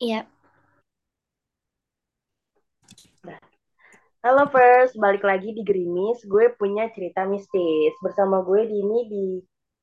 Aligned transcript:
Iya, 0.00 0.24
Halo 4.20 4.48
First, 4.52 5.00
balik 5.00 5.24
lagi 5.24 5.52
di 5.56 5.64
Gerimis. 5.64 6.24
Gue 6.28 6.52
punya 6.56 6.88
cerita 6.92 7.24
mistis. 7.24 7.92
Bersama 8.04 8.44
gue 8.44 8.68
di 8.68 8.76
ini 8.80 8.98
di 9.08 9.24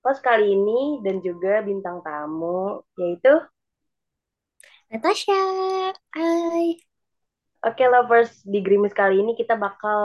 kos 0.01 0.21
kali 0.21 0.53
ini 0.53 1.01
dan 1.05 1.21
juga 1.25 1.61
bintang 1.65 2.05
tamu 2.05 2.85
yaitu 3.01 3.33
Natasha. 4.93 5.37
Hai. 6.13 6.77
Oke 7.65 7.83
lovers 7.89 8.45
di 8.45 8.61
Gerimis 8.61 8.93
kali 8.93 9.21
ini 9.21 9.33
kita 9.33 9.57
bakal 9.57 10.01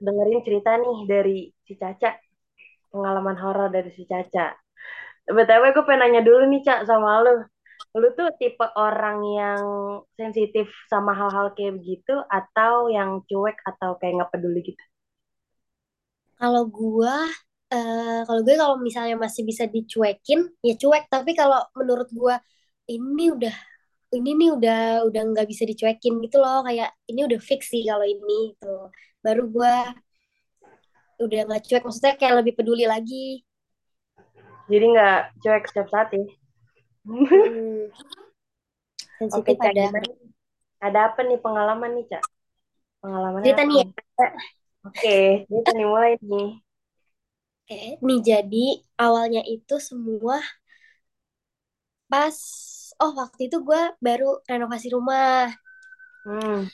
dengerin 0.00 0.40
cerita 0.44 0.76
nih 0.76 0.98
dari 1.08 1.38
si 1.64 1.72
Caca, 1.80 2.16
pengalaman 2.92 3.36
horor 3.40 3.72
dari 3.72 3.92
si 3.96 4.04
Caca. 4.04 4.52
BTW 5.28 5.64
gue 5.72 5.84
pengen 5.88 6.00
nanya 6.04 6.20
dulu 6.20 6.44
nih 6.48 6.64
Cak 6.64 6.84
sama 6.84 7.24
lu. 7.24 7.55
Lu 7.96 8.08
tuh 8.18 8.28
tipe 8.40 8.66
orang 8.76 9.18
yang 9.40 9.62
sensitif 10.20 10.68
sama 10.92 11.16
hal-hal 11.16 11.46
kayak 11.56 11.80
begitu 11.80 12.14
atau 12.28 12.92
yang 12.92 13.24
cuek 13.24 13.56
atau 13.64 13.96
kayak 13.96 14.12
nggak 14.20 14.32
peduli 14.36 14.60
gitu? 14.68 14.84
Kalau 16.36 16.68
gua, 16.68 17.24
eh 17.72 18.20
kalau 18.28 18.40
gue 18.44 18.54
kalau 18.62 18.76
misalnya 18.76 19.16
masih 19.16 19.42
bisa 19.48 19.64
dicuekin, 19.64 20.40
ya 20.60 20.74
cuek. 20.76 21.08
Tapi 21.08 21.32
kalau 21.40 21.60
menurut 21.72 22.08
gua 22.12 22.36
ini 22.84 23.32
udah, 23.32 23.56
ini 24.16 24.30
nih 24.40 24.50
udah, 24.56 24.78
udah 25.08 25.20
nggak 25.32 25.48
bisa 25.48 25.64
dicuekin 25.64 26.14
gitu 26.24 26.36
loh. 26.44 26.60
Kayak 26.68 26.92
ini 27.10 27.20
udah 27.28 27.40
fix 27.40 27.72
sih 27.72 27.82
kalau 27.88 28.04
ini 28.04 28.52
tuh. 28.60 28.92
Baru 29.24 29.48
gua 29.48 29.72
udah 31.24 31.40
nggak 31.48 31.62
cuek. 31.64 31.82
Maksudnya 31.88 32.14
kayak 32.20 32.34
lebih 32.44 32.52
peduli 32.60 32.84
lagi. 32.84 33.40
Jadi 34.68 34.84
nggak 34.92 35.18
cuek 35.40 35.64
setiap 35.70 35.88
saat 35.88 36.08
ya? 36.12 36.24
Mm-mm. 37.06 37.90
Oke, 39.36 39.52
Cak, 39.62 39.74
ada. 39.74 39.82
gimana? 39.82 40.08
Ada 40.86 40.98
apa 41.08 41.20
nih 41.28 41.38
pengalaman 41.44 41.90
nih, 41.96 42.04
Cak? 42.12 42.24
Pengalamannya 43.02 43.52
Cerita 43.52 43.62
apa 43.62 43.68
nih 43.68 43.76
ya. 43.80 43.86
Oke, 44.86 45.08
kita 45.50 45.68
nih 45.76 45.86
mulai 45.92 46.12
nih. 46.30 46.46
Oke, 47.64 47.80
nih 48.06 48.18
jadi 48.28 48.64
awalnya 49.04 49.42
itu 49.54 49.74
semua 49.88 50.36
pas, 52.12 52.36
oh 53.02 53.12
waktu 53.20 53.40
itu 53.48 53.56
gue 53.68 53.80
baru 54.06 54.28
renovasi 54.50 54.86
rumah. 54.94 55.50
Hmm, 56.24 56.66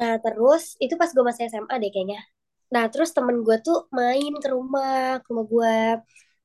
Nah, 0.00 0.14
terus 0.24 0.62
itu 0.84 0.94
pas 1.00 1.10
gue 1.14 1.24
masih 1.28 1.44
SMA 1.52 1.76
deh 1.82 1.90
kayaknya. 1.94 2.20
Nah, 2.74 2.84
terus 2.92 3.10
temen 3.16 3.36
gue 3.46 3.56
tuh 3.66 3.76
main 3.98 4.32
ke 4.42 4.48
rumah, 4.54 5.20
ke 5.22 5.26
rumah 5.30 5.46
gue. 5.52 5.74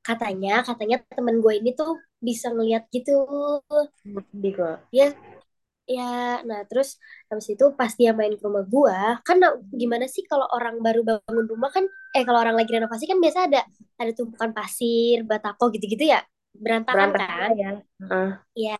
Katanya, 0.08 0.64
katanya 0.64 0.96
temen 1.12 1.36
gue 1.44 1.52
ini 1.60 1.70
tuh 1.76 2.00
bisa 2.24 2.48
ngeliat 2.48 2.88
gitu. 2.88 3.28
sedih 4.32 4.52
kok. 4.56 4.76
Dia, 4.88 5.12
ya, 5.84 6.40
nah 6.48 6.60
terus 6.68 6.96
habis 7.28 7.46
itu 7.52 7.64
pas 7.76 7.92
dia 7.92 8.16
main 8.16 8.32
ke 8.32 8.42
rumah 8.44 8.64
gue, 8.64 8.98
kan 9.26 9.36
nah, 9.36 9.52
gimana 9.68 10.08
sih 10.08 10.24
kalau 10.24 10.48
orang 10.56 10.80
baru 10.80 11.00
bangun 11.04 11.46
rumah 11.52 11.70
kan, 11.72 11.84
eh 12.16 12.22
kalau 12.24 12.40
orang 12.40 12.56
lagi 12.56 12.70
renovasi 12.72 13.04
kan 13.04 13.20
biasa 13.20 13.38
ada 13.52 13.60
ada 14.00 14.10
tumpukan 14.16 14.50
pasir, 14.56 15.28
batako 15.28 15.68
gitu-gitu 15.76 16.04
ya, 16.08 16.20
berantakan 16.56 17.12
Berantakan 17.12 17.50
kan. 17.50 17.50
ya. 17.52 17.70
Heeh. 18.00 18.30
Iya. 18.58 18.76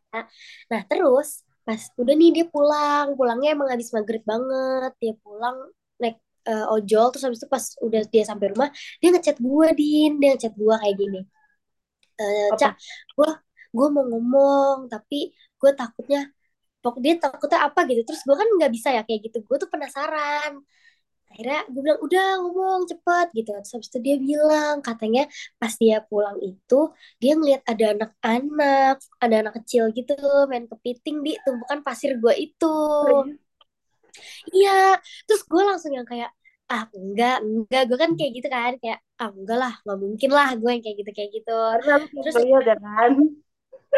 Nah, 0.72 0.82
terus 0.90 1.28
pas 1.68 1.80
udah 2.00 2.14
nih 2.16 2.30
dia 2.36 2.46
pulang, 2.48 3.06
pulangnya 3.18 3.52
emang 3.54 3.68
habis 3.68 3.92
maghrib 3.92 4.24
banget. 4.24 4.90
Dia 5.02 5.12
pulang 5.20 5.56
naik 6.00 6.16
eh, 6.46 6.66
ojol 6.74 7.04
terus 7.10 7.24
habis 7.26 7.40
itu 7.42 7.48
pas 7.50 7.64
udah 7.86 8.00
dia 8.12 8.24
sampai 8.30 8.46
rumah, 8.52 8.68
dia 9.00 9.08
ngechat 9.14 9.36
gue, 9.42 9.66
Din. 9.78 10.12
Dia 10.20 10.28
ngechat 10.36 10.54
gue 10.54 10.74
kayak 10.82 10.96
gini. 11.00 11.20
Eh, 12.20 12.48
Cak, 12.60 12.72
gue 13.16 13.30
gue 13.76 13.86
mau 13.94 14.04
ngomong 14.10 14.88
tapi 14.90 15.30
gue 15.60 15.70
takutnya 15.76 16.20
pok 16.82 16.96
dia 17.04 17.14
takutnya 17.18 17.58
apa 17.68 17.80
gitu. 17.90 18.00
Terus 18.06 18.22
gue 18.26 18.36
kan 18.40 18.48
nggak 18.56 18.70
bisa 18.76 18.88
ya 18.96 19.02
kayak 19.06 19.20
gitu. 19.30 19.38
Gue 19.48 19.56
tuh 19.62 19.70
penasaran. 19.70 20.52
Akhirnya 21.28 21.60
gue 21.68 21.80
bilang, 21.84 22.00
udah 22.06 22.24
ngomong 22.40 22.80
cepet 22.90 23.26
gitu. 23.36 23.50
Terus 23.52 23.72
habis 23.76 23.88
itu 23.92 23.98
dia 24.06 24.16
bilang, 24.16 24.74
katanya 24.80 25.22
pas 25.60 25.72
dia 25.76 26.00
pulang 26.08 26.38
itu, 26.40 26.74
dia 27.20 27.32
ngeliat 27.36 27.62
ada 27.68 27.84
anak-anak, 27.94 28.96
ada 29.20 29.34
anak 29.44 29.54
kecil 29.60 29.92
gitu, 29.92 30.16
main 30.48 30.64
kepiting 30.72 31.16
di 31.26 31.36
tumpukan 31.44 31.80
pasir 31.86 32.16
gue 32.16 32.34
itu. 32.40 32.66
Iya, 34.54 34.70
terus 35.26 35.42
gue 35.50 35.62
langsung 35.68 35.92
yang 35.96 36.06
kayak, 36.08 36.30
ah 36.72 36.84
enggak, 36.96 37.36
enggak. 37.44 37.82
Gue 37.88 37.98
kan 38.02 38.10
kayak 38.18 38.32
gitu 38.36 38.48
kan, 38.52 38.72
kayak, 38.82 38.98
ah 39.20 39.30
enggak 39.32 39.58
lah, 39.62 39.72
nggak 39.84 39.98
mungkin 40.04 40.30
lah 40.36 40.48
gue 40.60 40.70
yang 40.74 40.82
kayak 40.84 40.96
gitu, 41.00 41.10
kayak 41.16 41.30
gitu. 41.36 41.52
Terus 42.22 42.34
belum 42.34 42.46
lihat 42.48 42.64
ya 42.70 42.76
kan? 42.84 43.12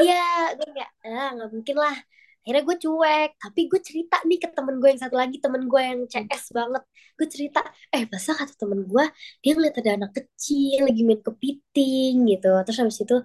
Iya, 0.01 0.23
gue 0.57 0.69
kayak, 0.77 0.91
ah 1.07 1.29
nggak 1.37 1.51
mungkin 1.55 1.77
lah. 1.85 1.97
Akhirnya 2.41 2.63
gue 2.69 2.77
cuek, 2.85 3.31
tapi 3.37 3.61
gue 3.69 3.81
cerita 3.89 4.17
nih 4.25 4.39
ke 4.41 4.49
temen 4.57 4.75
gue 4.81 4.89
yang 4.89 5.01
satu 5.05 5.13
lagi, 5.21 5.37
temen 5.45 5.63
gue 5.69 5.81
yang 5.85 6.01
CS 6.09 6.45
banget. 6.57 6.83
Gue 7.19 7.27
cerita, 7.29 7.61
eh 7.93 8.09
masa 8.09 8.33
kata 8.33 8.55
temen 8.57 8.81
gue, 8.89 9.05
dia 9.45 9.53
ngeliat 9.53 9.77
ada 9.77 9.91
anak 10.01 10.11
kecil 10.17 10.89
lagi 10.89 11.03
main 11.05 11.21
kepiting 11.21 12.13
gitu. 12.33 12.49
Terus 12.65 12.79
habis 12.81 12.97
itu, 13.05 13.17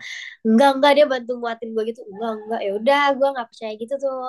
enggak, 0.43 0.69
enggak, 0.75 0.91
dia 0.99 1.05
bantu 1.07 1.31
nguatin 1.39 1.69
gue 1.75 1.83
gitu. 1.95 2.01
Enggak, 2.11 2.31
enggak, 2.43 2.59
ya 2.67 2.71
udah, 2.79 3.03
gue 3.17 3.27
nggak 3.33 3.47
percaya 3.51 3.73
gitu 3.79 3.93
tuh. 4.03 4.19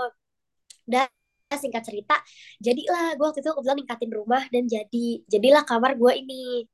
Dan 0.86 1.08
singkat 1.54 1.82
cerita, 1.86 2.14
jadilah 2.58 3.14
gue 3.14 3.24
waktu 3.28 3.40
itu 3.42 3.50
kebetulan 3.54 3.78
ningkatin 3.78 4.10
rumah 4.18 4.42
dan 4.50 4.64
jadi, 4.66 5.06
jadilah 5.30 5.62
kamar 5.62 5.94
gue 5.94 6.12
ini. 6.22 6.66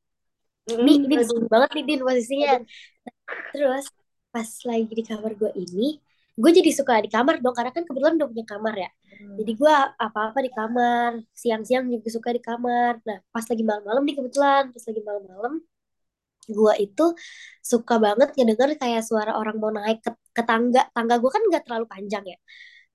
Ini, 0.80 0.92
Mm, 0.92 1.02
ini 1.04 1.14
sini 1.28 1.44
aduh, 1.44 1.48
banget 1.52 1.70
nih, 1.76 1.84
Din, 1.88 2.00
posisinya. 2.06 2.52
Terus 3.52 3.84
pas 4.32 4.50
lagi 4.68 4.92
di 4.98 5.04
kamar 5.10 5.32
gue 5.40 5.50
ini, 5.62 6.00
gue 6.40 6.50
jadi 6.58 6.70
suka 6.78 6.94
di 7.04 7.08
kamar 7.12 7.34
dong 7.44 7.54
karena 7.58 7.72
kan 7.76 7.84
kebetulan 7.88 8.14
udah 8.18 8.28
punya 8.32 8.46
kamar 8.52 8.74
ya. 8.84 8.90
Jadi 9.38 9.50
gue 9.60 9.72
apa-apa 10.06 10.38
di 10.46 10.50
kamar, 10.58 11.10
siang-siang 11.42 11.84
juga 11.92 12.08
suka 12.16 12.30
di 12.36 12.40
kamar. 12.48 12.92
Nah 13.08 13.18
pas 13.34 13.44
lagi 13.50 13.62
malam-malam 13.68 14.02
nih 14.08 14.16
kebetulan, 14.18 14.62
pas 14.74 14.84
lagi 14.88 15.00
malam-malam, 15.08 15.52
gue 16.56 16.72
itu 16.84 17.02
suka 17.70 17.94
banget 18.04 18.28
ngedenger 18.34 18.70
kayak 18.82 19.02
suara 19.08 19.32
orang 19.40 19.56
mau 19.62 19.70
naik 19.78 19.98
ke, 20.04 20.10
ke 20.36 20.42
tangga. 20.48 20.80
Tangga 20.94 21.14
gue 21.22 21.30
kan 21.34 21.42
nggak 21.48 21.62
terlalu 21.66 21.86
panjang 21.92 22.24
ya. 22.32 22.36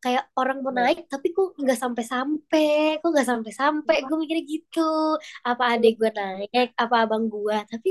Kayak 0.07 0.23
orang 0.39 0.57
mau 0.63 0.71
naik 0.71 0.97
tapi 1.11 1.27
kok 1.35 1.59
nggak 1.59 1.79
sampai-sampai, 1.83 3.03
kok 3.03 3.09
nggak 3.11 3.27
sampai-sampai. 3.27 3.95
Gue 4.07 4.17
mikirnya 4.23 4.45
gitu. 4.47 4.79
Apa 5.43 5.75
adik 5.75 5.99
gue 5.99 6.11
naik, 6.15 6.67
apa 6.79 6.95
abang 7.03 7.27
gue. 7.27 7.57
Tapi 7.67 7.89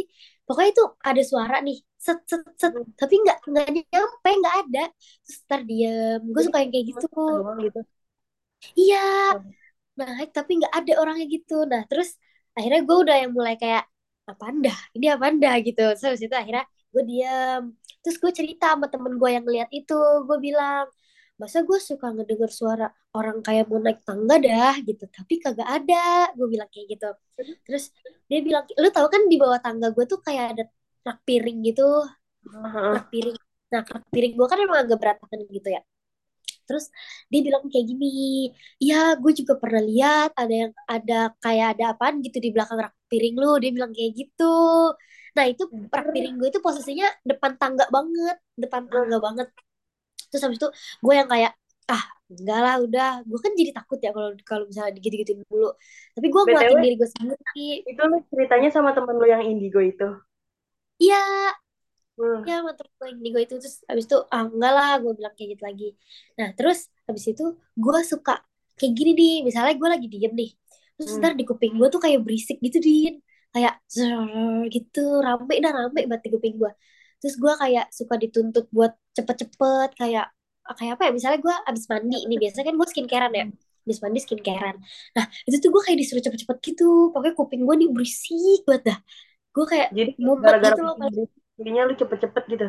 pokoknya 0.49 0.71
itu 0.73 0.85
ada 1.05 1.23
suara 1.31 1.57
nih, 1.61 1.77
set 2.01 2.19
set 2.25 2.41
set. 2.57 2.73
Tapi 2.97 3.15
nggak 3.21 3.39
nggak 3.53 3.67
nyampe, 3.93 4.31
nggak 4.41 4.57
ada. 4.65 4.85
Terus 5.29 5.39
ntar 5.45 5.61
diem. 5.69 6.21
Gue 6.33 6.43
suka 6.49 6.59
yang 6.65 6.73
kayak 6.73 6.87
gitu. 6.89 7.07
doang 7.13 7.59
gitu. 7.61 7.81
Iya, 8.81 8.97
naik 10.01 10.31
tapi 10.33 10.51
nggak 10.65 10.73
ada 10.73 10.93
orangnya 11.03 11.27
gitu. 11.29 11.55
Nah 11.69 11.83
terus 11.85 12.17
akhirnya 12.57 12.81
gue 12.89 12.97
udah 13.05 13.17
yang 13.21 13.33
mulai 13.37 13.55
kayak 13.61 13.85
apa 14.25 14.45
dah, 14.65 14.79
ini 14.97 15.07
apa 15.13 15.29
dah 15.37 15.55
gitu. 15.61 15.85
Terus 16.01 16.21
itu 16.25 16.33
akhirnya 16.33 16.65
gue 16.93 17.03
diem. 17.05 17.63
Terus 18.01 18.17
gue 18.23 18.33
cerita 18.39 18.65
sama 18.73 18.87
temen 18.87 19.19
gue 19.21 19.31
yang 19.37 19.45
lihat 19.45 19.69
itu, 19.75 19.99
gue 20.31 20.39
bilang, 20.39 20.87
masa 21.41 21.59
gue 21.69 21.79
suka 21.89 22.07
ngedenger 22.15 22.51
suara 22.61 22.87
orang 23.17 23.39
kayak 23.47 23.65
mau 23.71 23.81
naik 23.81 24.01
tangga 24.09 24.35
dah 24.41 24.75
gitu, 24.89 25.05
tapi 25.17 25.35
kagak 25.45 25.69
ada. 25.69 26.33
Gue 26.37 26.47
bilang 26.55 26.69
kayak 26.73 26.87
gitu. 26.97 27.09
Terus 27.67 27.85
dia 28.31 28.41
bilang, 28.47 28.65
lu 28.83 28.89
tahu 28.97 29.07
kan 29.15 29.23
di 29.33 29.37
bawah 29.43 29.61
tangga 29.61 29.87
gue 29.97 30.05
tuh 30.13 30.21
kayak 30.27 30.45
ada 30.57 30.63
rak 31.07 31.19
piring 31.29 31.59
gitu, 31.69 31.83
rak 32.97 33.07
piring. 33.13 33.37
Nah, 33.73 33.83
rak 33.85 34.05
piring 34.13 34.33
gue 34.39 34.47
kan 34.51 34.59
emang 34.65 34.79
agak 34.85 34.99
berantakan 35.03 35.41
gitu 35.51 35.69
ya. 35.77 35.81
Terus 36.67 36.91
dia 37.31 37.41
bilang 37.47 37.63
kayak 37.71 37.87
gini, 37.91 38.07
iya 38.83 39.15
gue 39.23 39.33
juga 39.41 39.55
pernah 39.63 39.83
lihat 39.91 40.31
ada 40.35 40.55
yang 40.63 40.73
ada 40.91 41.15
kayak 41.45 41.67
ada 41.79 41.85
apaan 41.95 42.19
gitu 42.27 42.39
di 42.43 42.51
belakang 42.55 42.79
rak 42.85 42.95
piring 43.11 43.37
lu. 43.39 43.51
Dia 43.63 43.71
bilang 43.77 43.93
kayak 43.95 44.13
gitu. 44.19 44.55
Nah 45.37 45.45
itu 45.47 45.63
rak 45.95 46.07
piring 46.15 46.35
gue 46.41 46.49
itu 46.51 46.61
posisinya 46.67 47.07
depan 47.23 47.53
tangga 47.61 47.85
banget, 47.93 48.37
depan 48.59 48.83
tangga 48.91 49.19
banget. 49.23 49.49
Terus 50.37 50.45
habis 50.45 50.59
itu 50.61 50.69
gue 51.01 51.15
yang 51.17 51.29
kayak 51.33 51.53
ah 51.89 52.03
enggak 52.29 52.59
lah 52.61 52.75
udah, 52.85 53.11
gue 53.25 53.39
kan 53.41 53.53
jadi 53.57 53.71
takut 53.73 53.99
ya 54.03 54.11
kalau 54.13 54.35
kalau 54.45 54.65
misalnya 54.69 54.93
digitu-gituin 54.99 55.41
dulu. 55.49 55.73
Tapi 56.13 56.27
gue 56.29 56.43
nguatin 56.45 56.69
BTW, 56.77 56.85
diri 56.85 56.97
gue 57.01 57.09
sendiri. 57.09 57.67
itu 57.89 58.03
lu 58.05 58.19
ceritanya 58.29 58.69
sama 58.75 58.91
temen 58.93 59.15
lu 59.17 59.25
yang 59.31 59.41
indigo 59.47 59.81
itu. 59.81 60.05
Iya, 61.01 61.17
Hmm. 62.17 62.49
ya 62.49 62.65
sama 62.65 62.73
temen 62.73 62.93
gue 62.97 63.07
yang 63.13 63.21
gue 63.37 63.43
itu 63.45 63.55
terus 63.61 63.77
habis 63.85 64.05
itu 64.09 64.17
ah 64.33 64.49
enggak 64.49 64.73
lah 64.73 64.91
gue 65.05 65.13
bilang 65.21 65.35
kayak 65.37 65.49
gitu 65.53 65.63
lagi 65.69 65.89
nah 66.41 66.49
terus 66.57 66.89
habis 67.05 67.25
itu 67.29 67.45
gue 67.77 67.99
suka 68.09 68.41
kayak 68.81 68.93
gini 68.97 69.11
nih 69.13 69.35
misalnya 69.45 69.77
gue 69.77 69.89
lagi 69.95 70.07
diem 70.09 70.33
nih 70.33 70.51
terus 70.97 71.13
Hmm. 71.13 71.21
ntar 71.21 71.33
di 71.37 71.45
kuping 71.45 71.77
gue 71.77 71.89
tuh 71.93 72.01
kayak 72.01 72.25
berisik 72.25 72.57
gitu 72.65 72.81
din 72.81 73.21
kayak 73.53 73.75
gitu 74.73 75.01
rame 75.21 75.55
dah 75.65 75.73
rame 75.77 76.01
banget 76.09 76.23
di 76.25 76.31
kuping 76.35 76.55
gue 76.57 76.73
terus 77.21 77.35
gue 77.37 77.53
kayak 77.63 77.85
suka 77.93 78.15
dituntut 78.17 78.65
buat 78.73 78.93
cepet-cepet 79.17 79.89
kayak 80.01 80.33
kayak 80.75 80.93
apa 80.99 81.03
ya 81.09 81.13
misalnya 81.15 81.39
gue 81.45 81.55
abis 81.71 81.85
mandi 81.91 82.17
ini 82.27 82.35
biasanya 82.43 82.65
kan 82.69 82.75
gue 82.81 82.89
skincarean 82.91 83.33
ya. 83.37 83.45
Abis 83.87 83.99
mandi 84.03 84.19
skincarean. 84.25 84.77
Nah 85.15 85.25
itu 85.47 85.57
tuh 85.63 85.71
gue 85.71 85.83
kayak 85.87 85.99
disuruh 86.03 86.23
cepet-cepet 86.27 86.59
gitu. 86.67 87.15
Pokoknya 87.15 87.35
kuping 87.39 87.63
gue 87.69 87.75
nih 87.87 87.89
berisik 87.95 88.61
banget 88.67 88.83
dah. 88.95 88.99
Gue 89.55 89.65
kayak 89.71 89.89
Jadi 89.95 90.11
gara-gara 90.43 90.75
gitu 90.75 90.83
loh 90.83 90.95
jadinya 91.57 91.83
lu 91.89 91.95
cepet-cepet 91.97 92.45
gitu. 92.53 92.67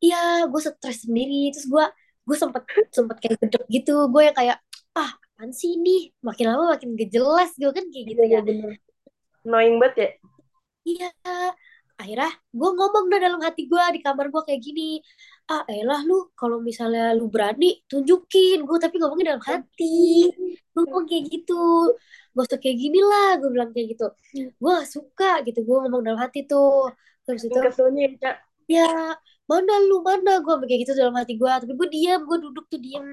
Iya, 0.00 0.48
gue 0.48 0.60
stres 0.60 0.98
sendiri. 1.04 1.52
Terus 1.54 1.66
gue 1.68 1.84
gue 2.28 2.36
sempet 2.36 2.62
sempet 2.92 3.16
kayak 3.22 3.36
gedek 3.46 3.64
gitu. 3.70 3.94
Gue 4.12 4.22
yang 4.28 4.36
kayak 4.36 4.56
ah 4.96 5.10
apaan 5.40 5.50
sih 5.56 5.76
ini? 5.80 6.12
Makin 6.20 6.44
lama 6.52 6.64
makin 6.76 6.88
gak 6.98 7.10
jelas. 7.14 7.50
Gue 7.56 7.72
kan 7.72 7.84
kayak 7.88 8.04
gitu 8.12 8.20
Iya, 8.26 8.38
ya. 8.38 8.40
bener. 8.44 8.72
Annoying 9.46 9.76
banget 9.80 9.96
ya. 9.96 10.08
iya 10.84 11.08
akhirnya 12.00 12.30
gue 12.58 12.70
ngomong 12.78 13.04
dah 13.12 13.20
dalam 13.20 13.40
hati 13.44 13.68
gue 13.68 13.84
di 13.94 14.00
kamar 14.00 14.26
gue 14.32 14.42
kayak 14.48 14.62
gini 14.64 15.04
ah 15.50 15.66
elah 15.66 16.00
lu 16.06 16.30
kalau 16.38 16.62
misalnya 16.62 17.10
lu 17.18 17.26
berani 17.26 17.82
tunjukin. 17.90 18.62
Gue 18.62 18.78
tapi 18.78 19.02
ngomongnya 19.02 19.34
dalam 19.34 19.44
hati. 19.50 20.30
Gue 20.70 20.82
ngomong 20.86 21.06
kayak 21.10 21.24
gitu. 21.26 21.90
Gak 22.30 22.44
usah 22.46 22.58
kayak 22.62 22.76
gini 22.78 23.00
lah 23.02 23.30
gue 23.42 23.50
bilang 23.50 23.70
kayak 23.74 23.98
gitu. 23.98 24.06
Gue 24.62 24.74
suka 24.86 25.42
gitu 25.42 25.60
gue 25.66 25.76
ngomong 25.86 26.02
dalam 26.06 26.20
hati 26.22 26.46
tuh. 26.46 26.94
Terus 27.26 27.42
itu 27.50 27.58
keselnya 27.58 28.04
ya, 28.22 28.32
ya 28.70 28.90
mana 29.50 29.74
lu 29.90 30.06
mana? 30.06 30.38
Gue 30.38 30.54
kayak 30.70 30.80
gitu 30.86 30.92
dalam 30.94 31.18
hati 31.18 31.34
gue 31.34 31.50
tapi 31.50 31.72
gue 31.74 31.88
diam 31.90 32.20
gue 32.22 32.38
duduk 32.38 32.64
tuh 32.70 32.80
diam 32.80 33.06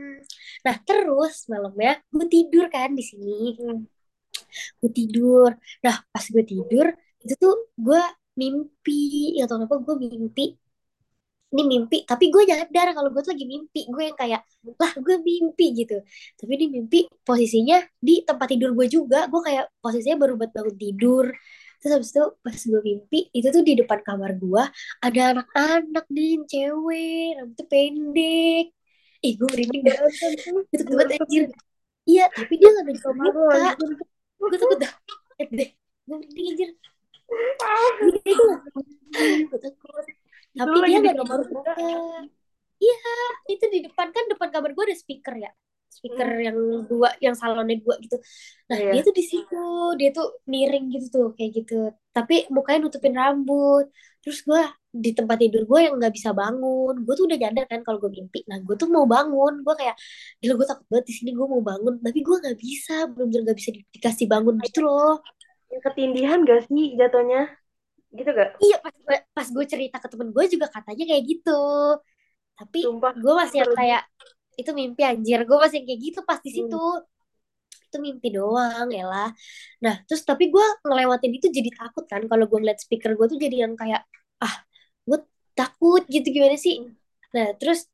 nah 0.66 0.76
terus 0.84 1.46
malamnya 1.50 2.02
gue 2.14 2.26
tidur 2.30 2.66
kan 2.70 2.94
di 2.94 3.02
sini. 3.02 3.58
Hmm. 3.58 3.82
gue 4.80 4.92
tidur. 4.94 5.50
Nah 5.82 5.96
pas 6.14 6.26
gue 6.30 6.44
tidur 6.46 6.86
itu 7.26 7.34
tuh 7.42 7.56
gue 7.82 8.02
mimpi. 8.40 9.36
Atau 9.44 9.58
apa 9.66 9.76
gue 9.86 9.96
mimpi? 10.06 10.46
Ini 11.48 11.64
mimpi 11.64 12.04
tapi 12.04 12.28
gue 12.28 12.44
nyadar 12.44 12.92
kalau 12.92 13.08
gue 13.14 13.22
tuh 13.24 13.32
lagi 13.32 13.48
mimpi. 13.48 13.80
Gue 13.88 14.04
yang 14.12 14.18
kayak 14.20 14.42
lah 14.82 14.92
gue 15.00 15.16
mimpi 15.24 15.66
gitu. 15.80 15.96
Tapi 16.36 16.52
ini 16.60 16.66
mimpi 16.76 16.98
posisinya 17.24 17.80
di 17.98 18.22
tempat 18.28 18.48
tidur 18.52 18.76
gue 18.78 18.88
juga. 18.92 19.32
Gue 19.32 19.42
kayak 19.48 19.66
posisinya 19.80 20.18
baru 20.22 20.34
buat 20.40 20.52
bangun 20.52 20.76
tidur. 20.76 21.26
Terus 21.80 21.92
habis 21.94 22.10
itu 22.12 22.24
pas 22.44 22.58
gue 22.58 22.82
mimpi 22.84 23.20
itu 23.38 23.48
tuh 23.54 23.64
di 23.64 23.74
depan 23.80 24.00
kamar 24.02 24.32
gue 24.42 24.64
ada 24.98 25.22
anak-anak 25.32 26.06
nih 26.10 26.32
cewek 26.52 27.38
rambutnya 27.38 27.66
pendek. 27.72 28.66
Ih 29.26 29.34
gue 29.40 29.48
merinding 29.48 29.82
dah 29.88 29.96
itu 30.74 30.84
banget 30.90 31.08
anjir. 31.22 31.44
Iya 32.10 32.24
tapi 32.34 32.54
dia 32.60 32.70
nggak 32.74 32.86
nunjuk 32.92 33.14
muka 33.16 33.60
gue 34.38 34.58
takut 34.60 34.78
dah. 34.84 34.94
Lihat 35.38 35.50
deh 35.54 35.70
gue 36.08 36.16
merinding 36.18 36.48
anjir 36.52 36.70
Iya, 39.18 39.44
gue 39.48 39.60
takut 39.60 40.06
tapi 40.58 40.74
Lu 40.74 40.80
dia 40.90 40.98
di 40.98 41.02
nggak 41.06 41.16
kamar 41.22 41.40
muka 41.54 41.72
iya 42.78 42.98
itu 43.50 43.66
di 43.70 43.80
depan. 43.86 44.10
Kan 44.10 44.26
depan 44.30 44.50
kamar 44.50 44.74
gue 44.74 44.84
ada 44.90 44.98
speaker 44.98 45.36
ya. 45.38 45.52
Speaker 45.88 46.30
Hmm. 46.30 46.42
yang 46.46 46.58
dua 46.90 47.10
yang 47.22 47.34
salonnya 47.38 47.78
dua 47.82 47.98
gitu. 48.02 48.18
Nah 48.70 48.78
Iya. 48.78 48.92
dia 48.98 49.02
tuh 49.06 49.16
di 49.18 49.24
situ. 49.26 49.66
Dia 49.98 50.10
tuh 50.14 50.42
miring 50.46 50.86
gitu 50.94 51.06
tuh 51.14 51.28
kayak 51.38 51.52
gitu. 51.62 51.94
Tapi 52.14 52.50
mukanya 52.54 52.90
nutupin 52.90 53.14
rambut. 53.18 53.86
Terus 54.22 54.42
gue 54.46 54.62
di 54.98 55.14
tempat 55.14 55.38
tidur 55.42 55.66
gue 55.70 55.80
yang 55.90 55.94
nggak 56.02 56.14
bisa 56.14 56.34
bangun. 56.34 57.06
Gue 57.06 57.14
tuh 57.18 57.26
udah 57.30 57.38
nyadar 57.38 57.66
kan 57.70 57.82
kalau 57.86 57.98
gue 58.02 58.12
mimpi. 58.14 58.42
Nah 58.50 58.58
gue 58.62 58.76
tuh 58.78 58.90
mau 58.90 59.06
bangun. 59.10 59.62
Gue 59.66 59.74
kayak 59.78 59.96
gila 60.42 60.54
gue 60.58 60.68
takut 60.70 60.86
banget 60.90 61.06
di 61.10 61.14
sini. 61.18 61.30
Gue 61.38 61.48
mau 61.50 61.62
bangun. 61.62 62.02
Tapi 62.02 62.20
gue 62.22 62.36
nggak 62.46 62.58
bisa. 62.58 62.94
Belum 63.14 63.30
nggak 63.30 63.58
bisa 63.58 63.70
di- 63.74 63.86
dikasih 63.94 64.26
bangun 64.30 64.58
gitu 64.66 64.82
loh 64.86 65.22
ketindihan 65.86 66.40
gak 66.50 66.62
sih 66.70 66.84
jatuhnya? 67.00 67.40
Gitu 68.18 68.30
gak? 68.40 68.50
iya 68.64 68.76
pas 68.84 68.94
gue 69.06 69.18
pas 69.36 69.48
gue 69.56 69.66
cerita 69.72 69.98
ke 70.04 70.08
temen 70.12 70.30
gue 70.36 70.44
juga 70.54 70.68
katanya 70.76 71.04
kayak 71.10 71.24
gitu 71.32 71.52
tapi 72.58 72.80
Sumpah. 72.84 73.14
gue 73.24 73.34
masih 73.42 73.58
yang 73.66 73.74
kayak 73.80 74.02
itu 74.62 74.72
mimpi 74.74 75.02
anjir 75.06 75.40
gue 75.46 75.58
masih 75.64 75.80
kayak 75.86 76.00
gitu 76.02 76.20
pas 76.26 76.40
di 76.42 76.50
Hmm. 76.50 76.58
situ 76.58 76.82
itu 77.88 77.98
mimpi 78.04 78.28
doang 78.36 78.88
ya 78.92 79.04
lah 79.08 79.30
nah 79.84 79.96
terus 80.08 80.22
tapi 80.30 80.44
gue 80.54 80.66
ngelewatin 80.88 81.32
itu 81.38 81.48
jadi 81.58 81.70
takut 81.80 82.04
kan 82.12 82.22
kalau 82.32 82.44
gue 82.50 82.58
ngeliat 82.62 82.80
speaker 82.84 83.12
gue 83.18 83.26
tuh 83.32 83.40
jadi 83.40 83.56
yang 83.68 83.74
kayak 83.80 84.02
ah 84.44 84.56
gue 85.08 85.20
takut 85.56 86.04
gitu 86.12 86.28
gimana 86.36 86.56
sih 86.60 86.76
nah 87.36 87.48
terus 87.60 87.88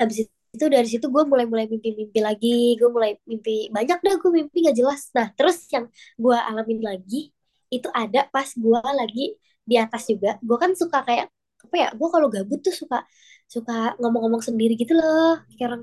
habis 0.00 0.18
itu 0.26 0.32
dari 0.54 0.88
situ 0.90 1.06
gue 1.06 1.22
mulai 1.30 1.46
mulai 1.46 1.66
mimpi-mimpi 1.70 2.18
lagi. 2.18 2.74
Gue 2.74 2.90
mulai 2.90 3.14
mimpi 3.26 3.70
banyak 3.70 3.98
dah 4.02 4.14
gue 4.18 4.30
mimpi 4.34 4.66
gak 4.66 4.76
jelas. 4.76 5.10
Nah 5.14 5.30
terus 5.38 5.62
yang 5.70 5.86
gue 6.18 6.36
alamin 6.36 6.80
lagi 6.82 7.30
itu 7.70 7.86
ada 7.94 8.26
pas 8.34 8.50
gue 8.50 8.80
lagi 8.82 9.38
di 9.62 9.76
atas 9.78 10.10
juga. 10.10 10.36
Gue 10.42 10.58
kan 10.58 10.74
suka 10.74 11.06
kayak 11.06 11.30
apa 11.60 11.76
ya 11.76 11.88
gue 11.94 12.08
kalau 12.10 12.26
gabut 12.32 12.58
tuh 12.64 12.74
suka 12.74 13.04
suka 13.46 13.94
ngomong-ngomong 14.02 14.42
sendiri 14.42 14.74
gitu 14.74 14.98
loh. 14.98 15.38
Kayak 15.54 15.66
orang 15.70 15.82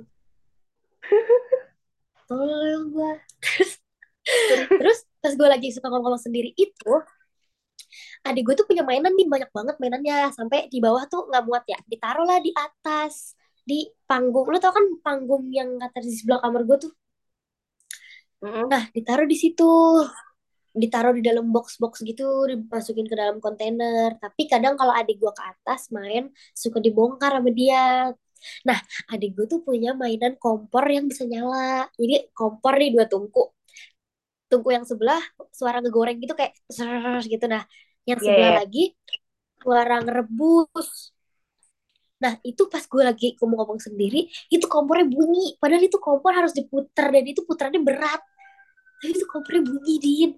tolong 2.28 2.86
gue 2.92 3.12
terus 4.52 4.68
terus 4.68 5.00
pas 5.24 5.32
gue 5.32 5.48
lagi 5.48 5.68
suka 5.72 5.88
ngomong-ngomong 5.88 6.20
sendiri 6.20 6.52
itu 6.60 6.94
adik 8.28 8.44
gue 8.44 8.56
tuh 8.60 8.68
punya 8.68 8.84
mainan 8.84 9.16
nih 9.16 9.28
banyak 9.32 9.50
banget 9.56 9.76
mainannya. 9.80 10.28
Sampai 10.36 10.68
di 10.68 10.84
bawah 10.84 11.08
tuh 11.08 11.32
nggak 11.32 11.44
muat 11.48 11.64
ya 11.72 11.80
ditaruh 11.88 12.28
lah 12.28 12.44
di 12.44 12.52
atas 12.52 13.32
di 13.70 13.78
panggung. 14.10 14.48
Lo 14.52 14.58
tau 14.64 14.74
kan 14.78 14.86
panggung 15.06 15.44
yang 15.58 15.70
kata 15.82 15.98
di 16.06 16.12
sebelah 16.20 16.40
kamar 16.44 16.62
gue 16.70 16.78
tuh? 16.86 16.92
Mm-mm. 18.44 18.70
nah 18.72 18.84
ditaruh 18.96 19.28
di 19.32 19.38
situ. 19.38 19.64
Ditaruh 20.82 21.14
di 21.18 21.24
dalam 21.26 21.46
box-box 21.56 21.94
gitu 22.10 22.24
dimasukin 22.50 23.08
ke 23.12 23.16
dalam 23.22 23.38
kontainer. 23.46 24.10
Tapi 24.24 24.42
kadang 24.52 24.74
kalau 24.80 24.94
adik 25.00 25.18
gue 25.22 25.32
ke 25.34 25.44
atas 25.52 25.82
main 25.98 26.24
suka 26.54 26.78
dibongkar 26.86 27.32
sama 27.38 27.50
dia. 27.60 28.14
Nah 28.68 28.80
adik 29.14 29.30
gue 29.38 29.46
tuh 29.52 29.60
punya 29.68 29.90
mainan 30.02 30.34
kompor 30.44 30.86
yang 30.96 31.06
bisa 31.12 31.24
nyala. 31.26 31.90
Jadi 31.98 32.16
kompor 32.38 32.74
nih 32.82 32.90
dua 32.94 33.06
tungku. 33.12 33.42
Tungku 34.50 34.70
yang 34.76 34.86
sebelah 34.88 35.20
suara 35.52 35.78
ngegoreng 35.84 36.18
gitu 36.24 36.34
kayak 36.40 36.54
ser 36.72 37.20
gitu. 37.28 37.46
Nah 37.52 37.64
yang 38.10 38.20
Iya, 38.20 38.32
sebelah 38.32 38.52
iya. 38.52 38.58
lagi 38.60 38.96
suara 39.64 39.94
ngerebus 40.04 40.90
nah 42.18 42.34
itu 42.42 42.66
pas 42.66 42.82
gue 42.82 43.04
lagi 43.06 43.28
ngomong-ngomong 43.38 43.78
sendiri 43.78 44.26
itu 44.50 44.66
kompornya 44.66 45.06
bunyi. 45.06 45.54
Padahal 45.62 45.84
itu 45.86 45.98
kompor 46.02 46.34
harus 46.34 46.54
diputer 46.54 47.14
dan 47.14 47.26
itu 47.26 47.42
puterannya 47.46 47.82
berat. 47.86 48.22
Tapi 48.98 49.14
itu 49.14 49.26
kompornya 49.30 49.64
bunyi 49.66 49.96
din. 50.02 50.30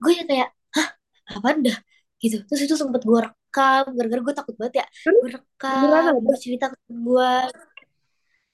Gue 0.00 0.12
yang 0.16 0.28
kayak 0.28 0.48
hah? 0.72 0.88
Apaan 1.36 1.60
dah? 1.60 1.76
Gitu. 2.16 2.40
Terus 2.48 2.60
itu 2.64 2.74
sempet 2.80 3.04
gue 3.04 3.20
rekam. 3.20 3.84
Gara-gara 3.92 4.20
gue 4.24 4.34
takut 4.34 4.54
banget 4.56 4.84
ya. 4.84 4.86
Gue 5.04 5.30
rekam 5.36 6.16
gue 6.24 6.36
cerita 6.40 6.72
ke 6.72 6.78
gue 6.88 7.32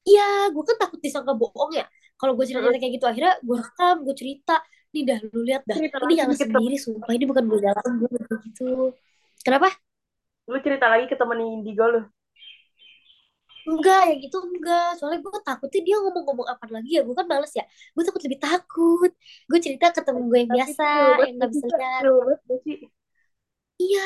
iya 0.05 0.53
gue 0.53 0.63
kan 0.67 0.77
takut 0.77 0.99
disangka 0.99 1.33
bohong 1.33 1.79
ya. 1.79 1.87
Kalau 2.19 2.35
gue 2.35 2.47
cerita 2.47 2.69
kayak 2.75 2.93
gitu 2.99 3.07
akhirnya 3.07 3.39
gue 3.39 3.57
rekam 3.59 3.97
gue 4.03 4.15
cerita. 4.19 4.59
Nih 4.91 5.03
dah 5.07 5.19
lu 5.31 5.47
lihat 5.47 5.63
dah. 5.63 5.79
Cerita 5.79 6.03
ini 6.11 6.19
temen. 6.19 6.35
sendiri 6.35 6.77
sumpah. 6.79 7.13
Ini 7.15 7.25
bukan 7.31 7.45
gue 7.47 7.59
nyalain 7.63 7.93
gue 8.03 8.09
gitu 8.51 8.91
kenapa? 9.47 9.71
Lu 10.51 10.59
cerita 10.59 10.91
lagi 10.91 11.07
ke 11.07 11.15
temen 11.15 11.39
Indigo 11.39 11.87
lu. 11.87 12.03
Enggak 13.69 14.01
yang 14.11 14.21
itu 14.27 14.37
enggak 14.49 14.85
soalnya 14.97 15.19
gue 15.25 15.41
takutnya 15.49 15.81
dia 15.87 15.97
ngomong-ngomong 16.03 16.49
apa 16.55 16.67
lagi 16.75 16.91
ya 16.97 17.01
gue 17.07 17.15
kan 17.21 17.27
males 17.33 17.53
ya 17.59 17.65
gue 17.95 18.03
takut 18.07 18.23
lebih 18.27 18.41
takut 18.47 19.11
gue 19.51 19.59
cerita 19.65 19.87
ke 19.97 20.01
temen 20.07 20.25
gue 20.31 20.39
yang 20.43 20.51
Tapi 20.51 20.57
biasa 20.57 20.85
banget 21.09 21.19
yang 21.29 21.35
nggak 21.41 21.51
gak 21.51 21.51
bisa 21.55 21.65
lihat 21.71 21.79
gak? 21.81 22.01
Iya, 23.83 24.01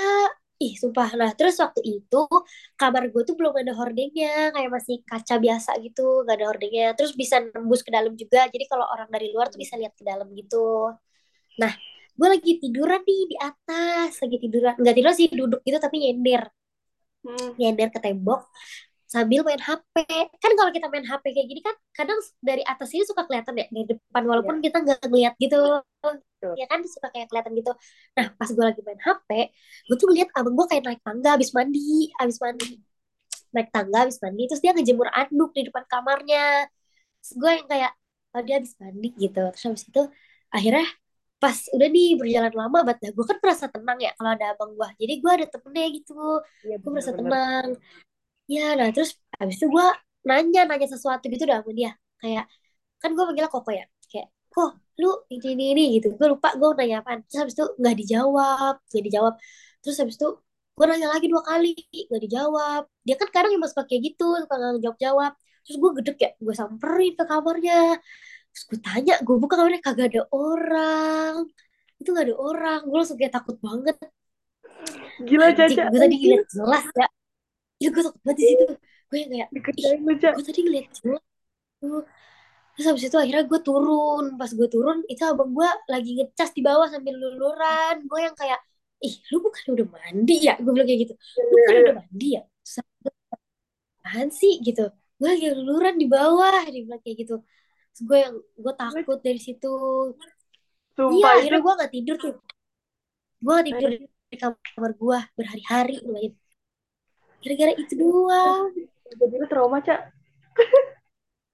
ih 0.62 0.72
sumpah. 0.82 1.08
Nah, 1.20 1.30
terus 1.38 1.56
waktu 1.64 1.80
itu 1.92 2.16
kamar 2.80 3.02
gue 3.12 3.22
tuh 3.28 3.34
belum 3.38 3.54
ada 3.60 3.72
hordengnya, 3.78 4.28
kayak 4.54 4.70
masih 4.76 4.96
kaca 5.10 5.34
biasa 5.44 5.70
gitu, 5.84 6.00
gak 6.26 6.34
ada 6.36 6.46
hordengnya. 6.50 6.84
Terus 6.96 7.12
bisa 7.20 7.36
nembus 7.54 7.80
ke 7.86 7.90
dalam 7.96 8.12
juga, 8.22 8.38
jadi 8.52 8.64
kalau 8.70 8.84
orang 8.94 9.08
dari 9.14 9.26
luar 9.34 9.46
tuh 9.52 9.60
bisa 9.64 9.74
lihat 9.80 9.92
ke 9.98 10.04
dalam 10.10 10.26
gitu. 10.40 10.56
Nah, 11.62 11.72
gue 12.18 12.28
lagi 12.34 12.50
tiduran 12.62 13.00
nih 13.08 13.22
di 13.32 13.36
atas, 13.48 14.10
lagi 14.22 14.36
tiduran. 14.44 14.74
Nggak 14.80 14.94
tidur 14.98 15.12
sih, 15.18 15.28
duduk 15.40 15.60
gitu 15.66 15.78
tapi 15.84 15.96
nyender, 16.02 16.42
Hmm. 17.24 17.58
nyender 17.58 17.88
ke 17.94 17.98
tembok 18.04 18.40
sambil 19.08 19.40
main 19.40 19.56
HP. 19.58 19.96
Kan 20.36 20.52
kalau 20.52 20.68
kita 20.68 20.86
main 20.92 21.02
HP 21.08 21.24
kayak 21.32 21.48
gini 21.48 21.60
kan, 21.64 21.72
kadang 21.96 22.20
dari 22.44 22.60
atas 22.62 22.92
ini 22.92 23.08
suka 23.08 23.24
kelihatan 23.24 23.56
ya, 23.56 23.66
dari 23.72 23.86
depan 23.88 24.22
walaupun 24.28 24.60
kita 24.60 24.84
nggak 24.84 25.00
ngeliat 25.08 25.34
gitu. 25.40 25.80
Betul. 26.04 26.54
Ya 26.60 26.68
kan 26.68 26.84
suka 26.84 27.08
kayak 27.08 27.32
kelihatan 27.32 27.52
gitu. 27.56 27.72
Nah, 28.14 28.26
pas 28.36 28.48
gue 28.52 28.64
lagi 28.68 28.80
main 28.84 29.00
HP, 29.00 29.30
gue 29.88 29.96
tuh 29.96 30.06
ngeliat 30.12 30.28
abang 30.36 30.54
gue 30.54 30.66
kayak 30.68 30.82
naik 30.84 31.00
tangga 31.00 31.30
habis 31.34 31.50
mandi, 31.56 32.12
habis 32.20 32.36
mandi. 32.38 32.78
Naik 33.56 33.68
tangga 33.72 33.98
habis 34.04 34.20
mandi, 34.20 34.42
terus 34.44 34.60
dia 34.60 34.76
ngejemur 34.76 35.08
anduk 35.08 35.50
di 35.56 35.62
depan 35.72 35.88
kamarnya. 35.88 36.68
Terus 37.24 37.32
gue 37.40 37.50
yang 37.64 37.66
kayak, 37.66 37.92
oh 38.36 38.42
dia 38.44 38.54
habis 38.60 38.76
mandi 38.76 39.08
gitu. 39.16 39.42
Terus 39.56 39.64
habis 39.72 39.84
itu, 39.88 40.02
akhirnya 40.52 40.84
pas 41.38 41.54
udah 41.70 41.86
nih 41.86 42.18
berjalan 42.18 42.50
lama 42.50 42.82
banget 42.82 42.98
dah 42.98 43.10
gue 43.14 43.24
kan 43.30 43.38
merasa 43.38 43.70
tenang 43.70 43.98
ya 44.02 44.10
kalau 44.18 44.34
ada 44.34 44.58
abang 44.58 44.74
gue 44.74 44.88
jadi 44.98 45.14
gue 45.22 45.32
ada 45.38 45.46
temennya 45.46 45.86
gitu 45.94 46.18
Iya 46.66 46.76
gue 46.82 46.90
merasa 46.90 47.14
tenang 47.14 47.78
ya 48.54 48.62
nah 48.78 48.88
terus 48.94 49.10
habis 49.40 49.56
itu 49.60 49.66
gue 49.74 49.86
nanya 50.28 50.60
nanya 50.68 50.86
sesuatu 50.94 51.24
gitu 51.32 51.44
dah 51.48 51.58
sama 51.62 51.72
dia. 51.78 51.90
Kayak 52.20 52.44
kan 53.02 53.10
gue 53.16 53.24
manggilnya 53.26 53.52
koko 53.52 53.70
ya. 53.72 53.84
Kayak 54.10 54.28
kok 54.52 54.70
lu 55.00 55.10
ini 55.34 55.46
ini 55.54 55.64
ini 55.72 55.82
gitu. 56.00 56.08
Gue 56.18 56.28
lupa 56.32 56.48
gue 56.58 56.68
nanya 56.78 56.96
apaan. 57.02 57.18
Terus 57.28 57.38
habis 57.42 57.54
itu 57.56 57.64
nggak 57.80 57.96
dijawab 58.00 58.74
nggak 58.90 59.04
dijawab. 59.08 59.34
Terus 59.82 59.96
habis 60.02 60.16
itu 60.18 60.28
gue 60.76 60.84
nanya 60.90 61.08
lagi 61.14 61.26
dua 61.32 61.42
kali 61.50 61.68
nggak 62.08 62.22
dijawab. 62.26 62.82
Dia 63.06 63.14
kan 63.20 63.28
kadang 63.34 63.52
emang 63.56 63.70
suka 63.72 63.84
kayak 63.88 64.02
gitu 64.14 64.24
suka 64.42 64.54
nggak 64.58 64.82
jawab 64.84 64.98
jawab 65.00 65.32
terus 65.64 65.76
gue 65.84 65.90
gedek 66.00 66.16
ya 66.24 66.30
gue 66.40 66.54
samperin 66.56 67.12
ke 67.18 67.24
kamarnya. 67.30 67.78
Terus 68.52 68.64
gue 68.70 68.78
tanya 68.80 69.14
gue 69.26 69.36
buka 69.42 69.54
kamarnya 69.58 69.82
kagak 69.84 70.06
ada 70.12 70.22
orang. 70.32 71.34
Itu 71.98 72.14
gak 72.14 72.30
ada 72.30 72.36
orang. 72.38 72.78
Gue 72.86 72.96
langsung 72.96 73.18
kayak 73.20 73.34
takut 73.36 73.56
banget. 73.58 73.96
Gila 75.26 75.50
Caca. 75.50 75.82
gue 75.90 75.98
tadi 75.98 76.14
ngeliat 76.14 76.46
jelas 76.46 76.86
ya 76.94 77.08
ya 77.78 77.88
gue 77.94 78.02
takut 78.02 78.22
banget 78.26 78.38
di 78.38 78.44
situ. 78.52 78.64
Gue 79.08 79.18
yang 79.24 79.30
kayak 79.32 79.48
gue 80.04 80.44
tadi 80.44 80.60
ngeliat 80.66 80.86
cewek 80.94 81.22
tuh. 81.80 82.02
Terus 82.74 82.86
habis 82.86 83.04
itu 83.10 83.16
akhirnya 83.18 83.44
gue 83.46 83.60
turun. 83.62 84.24
Pas 84.38 84.50
gue 84.50 84.68
turun 84.70 85.02
itu 85.10 85.22
abang 85.24 85.50
gue 85.50 85.68
lagi 85.90 86.10
ngecas 86.18 86.50
di 86.54 86.62
bawah 86.62 86.86
sambil 86.90 87.14
luluran. 87.16 88.04
Gue 88.06 88.20
yang 88.26 88.36
kayak 88.38 88.60
ih 88.98 89.14
lu 89.30 89.38
bukan 89.42 89.64
udah 89.78 89.86
mandi 89.88 90.36
ya? 90.46 90.54
Gue 90.58 90.70
bilang 90.74 90.86
kayak 90.86 91.00
gitu. 91.08 91.14
Lu 91.14 91.42
Iya, 91.42 91.50
bukan 91.54 91.74
iya. 91.74 91.82
udah 91.82 91.96
mandi 92.02 92.28
ya? 92.34 92.42
Apaan 93.98 94.28
sih? 94.30 94.54
Gitu. 94.62 94.84
Gue 95.18 95.28
lagi 95.34 95.46
luluran 95.50 95.94
di 95.98 96.06
bawah 96.06 96.62
dia 96.70 96.82
bilang 96.86 97.02
kayak 97.02 97.16
gitu. 97.26 97.34
Terus 97.94 98.02
gue 98.06 98.18
yang 98.18 98.34
gue 98.38 98.72
takut 98.78 99.18
dari 99.22 99.40
situ. 99.42 99.74
Iya 100.98 100.98
Sumpah 100.98 101.30
akhirnya 101.38 101.60
gue 101.62 101.72
gak 101.78 101.92
tidur 101.94 102.16
tuh. 102.18 102.34
Gue 103.38 103.52
gak 103.54 103.66
tidur 103.70 103.90
di 104.28 104.36
kamar 104.38 104.92
gue 104.98 105.18
berhari-hari 105.34 105.94
gara-gara 107.42 107.72
itu 107.78 107.94
doang. 107.94 108.74
Jadi 109.08 109.34
lu 109.38 109.46
trauma, 109.48 109.78
Cak. 109.80 110.00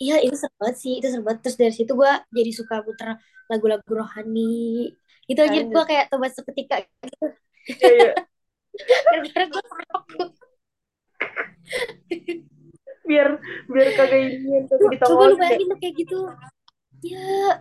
iya 0.01 0.19
itu 0.21 0.35
seru 0.35 0.51
banget 0.59 0.77
sih 0.81 0.93
itu 0.99 1.07
seru 1.13 1.23
banget. 1.23 1.41
Terus 1.45 1.57
dari 1.61 1.75
situ 1.75 1.93
gue 1.95 2.13
jadi 2.35 2.51
suka 2.51 2.83
puter 2.83 3.21
lagu-lagu 3.49 3.87
rohani. 3.87 4.91
Itu 5.29 5.41
aja 5.41 5.61
gue 5.65 5.85
kayak 5.87 6.11
tobat 6.13 6.33
seketika 6.35 6.83
gitu. 6.83 7.27
Iya, 7.81 7.93
iya. 7.93 9.45
gue 9.53 9.65
Biar 13.05 13.29
biar 13.69 13.89
kagak 13.97 14.21
ingin 14.33 14.65
kagak 14.65 15.01
coba 15.05 15.25
lu 15.29 15.37
bayangin 15.37 15.69
tuh 15.69 15.79
kayak 15.79 15.95
gitu. 16.01 16.19
Ya 17.05 17.61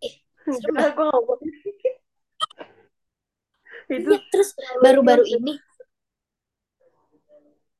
eh 0.00 0.14
gue. 0.48 1.36
Itu 3.90 4.12
iya 4.14 4.18
terus 4.32 4.50
baru-baru 4.80 5.24
ini 5.28 5.60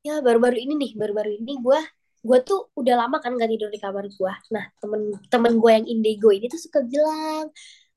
ya 0.07 0.13
baru-baru 0.25 0.57
ini 0.65 0.73
nih 0.83 0.91
baru-baru 1.01 1.31
ini 1.41 1.53
gue 1.65 1.81
gue 2.21 2.39
tuh 2.49 2.59
udah 2.81 2.95
lama 3.01 3.17
kan 3.25 3.33
gak 3.41 3.51
tidur 3.53 3.69
di 3.73 3.81
kamar 3.81 4.05
gue 4.09 4.33
nah 4.55 4.65
temen 4.81 5.01
temen 5.33 5.53
gue 5.63 5.71
yang 5.77 5.87
indigo 5.89 6.29
ini 6.37 6.47
tuh 6.53 6.61
suka 6.61 6.81
bilang 6.85 7.49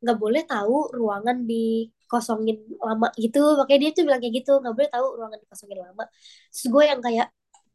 nggak 0.04 0.18
boleh 0.20 0.44
tahu 0.52 0.76
ruangan 1.00 1.38
dikosongin 1.48 2.58
lama 2.84 3.08
gitu. 3.24 3.40
Makanya 3.60 3.80
dia 3.84 3.92
tuh 3.98 4.04
bilang 4.08 4.20
kayak 4.24 4.36
gitu 4.44 4.52
nggak 4.62 4.76
boleh 4.78 4.90
tahu 4.92 5.08
ruangan 5.20 5.40
dikosongin 5.44 5.80
lama. 5.80 6.04
Terus 6.52 6.66
gue 6.74 6.84
yang 6.92 7.00
kayak 7.06 7.28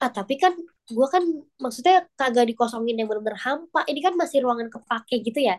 ah 0.04 0.11
tapi 0.14 0.35
kan 0.42 0.52
gue 0.97 1.06
kan 1.14 1.25
maksudnya 1.64 1.94
kagak 2.20 2.47
dikosongin 2.52 2.94
yang 3.00 3.08
bener-bener 3.11 3.40
hampa 3.40 3.80
ini 3.90 4.00
kan 4.06 4.14
masih 4.20 4.38
ruangan 4.44 4.68
kepake 4.75 5.14
gitu 5.26 5.40
ya. 5.40 5.56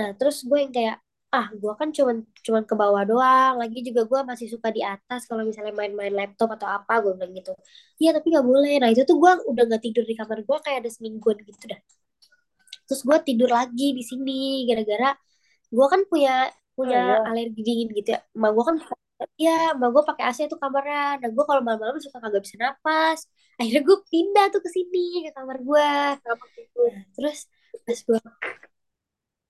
Nah 0.00 0.08
terus 0.18 0.36
gue 0.48 0.58
yang 0.64 0.72
kayak 0.76 0.96
ah 1.36 1.46
gue 1.60 1.72
kan 1.80 1.88
cuman 1.96 2.16
cuman 2.46 2.62
ke 2.70 2.74
bawah 2.82 3.02
doang. 3.10 3.52
Lagi 3.62 3.78
juga 3.88 4.00
gue 4.10 4.20
masih 4.30 4.46
suka 4.54 4.68
di 4.76 4.80
atas 4.92 5.20
kalau 5.28 5.42
misalnya 5.48 5.72
main-main 5.80 6.12
laptop 6.20 6.48
atau 6.56 6.68
apa 6.76 6.92
gue 7.04 7.12
bilang 7.16 7.32
gitu. 7.38 7.52
Iya 8.00 8.08
tapi 8.16 8.26
nggak 8.32 8.46
boleh. 8.52 8.72
Nah 8.82 8.88
itu 8.92 9.02
tuh 9.08 9.16
gue 9.22 9.32
udah 9.50 9.62
nggak 9.68 9.82
tidur 9.86 10.04
di 10.10 10.14
kamar 10.20 10.38
gue 10.48 10.58
kayak 10.64 10.78
ada 10.82 10.90
semingguan 10.96 11.36
gitu 11.48 11.64
dah. 11.72 11.80
Terus 12.88 13.00
gue 13.08 13.18
tidur 13.28 13.50
lagi 13.58 13.86
di 13.98 14.02
sini 14.10 14.64
gara-gara 14.68 15.08
gue 15.76 15.86
kan 15.92 16.00
punya 16.10 16.32
Oh, 16.86 16.86
punya 16.86 16.98
iya. 17.02 17.14
alergi 17.28 17.60
dingin 17.66 17.88
gitu 17.98 18.08
ya. 18.16 18.20
Emak 18.36 18.50
gue 18.56 18.64
kan 18.70 18.76
ya 19.44 19.50
emak 19.76 19.88
gue 19.94 20.02
pakai 20.10 20.24
AC 20.30 20.38
tuh 20.52 20.58
kamarnya. 20.62 21.20
Dan 21.22 21.30
gue 21.36 21.44
kalau 21.48 21.60
malam-malam 21.66 21.98
suka 22.04 22.18
kagak 22.24 22.42
bisa 22.46 22.56
napas. 22.62 23.18
Akhirnya 23.60 23.82
gue 23.88 23.98
pindah 24.12 24.44
tuh 24.54 24.60
ke 24.64 24.70
sini 24.76 25.26
ke 25.26 25.30
kamar 25.36 25.58
gue 25.68 25.88
terus 27.16 27.38
pas 27.84 27.98
gue 28.06 28.18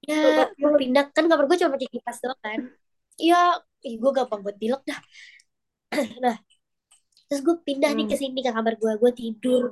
ya 0.08 0.16
Sobat 0.22 0.48
gue 0.60 0.70
pindah 0.80 1.04
kan 1.16 1.24
kamar 1.30 1.44
gue 1.48 1.56
cuma 1.60 1.72
pakai 1.76 1.88
kipas 1.94 2.16
doang 2.22 2.40
kan? 2.46 2.60
Iya 3.22 3.36
gue 4.02 4.10
gampang 4.16 4.40
buat 4.44 4.56
pilek 4.62 4.80
dah. 4.90 5.00
Nah 6.24 6.36
terus 7.28 7.42
gue 7.46 7.56
pindah 7.68 7.90
nih 7.96 8.06
ke 8.10 8.14
Hmm. 8.14 8.20
sini 8.20 8.40
ke 8.46 8.50
kamar 8.56 8.74
gue 8.82 8.92
gue 9.02 9.12
tidur. 9.20 9.64